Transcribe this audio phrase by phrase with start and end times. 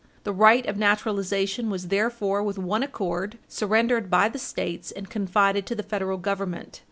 [0.23, 5.67] The right of naturalization was therefore, with one accord, surrendered by the States, and confided
[5.67, 6.79] to the Federal Government.